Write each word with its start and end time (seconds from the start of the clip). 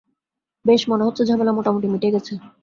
বেশ, 0.65 0.81
মনে 0.89 1.05
হচ্ছে 1.05 1.23
ঝামেলা 1.25 1.51
মোটামুটি 1.57 1.87
মিটে 1.87 2.09
গেছে। 2.15 2.33